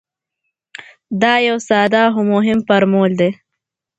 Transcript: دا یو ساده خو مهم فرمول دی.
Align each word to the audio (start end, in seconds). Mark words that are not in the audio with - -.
دا 1.21 1.33
یو 1.47 1.57
ساده 1.69 2.03
خو 2.13 2.21
مهم 2.33 2.59
فرمول 2.67 3.11
دی. 3.19 3.29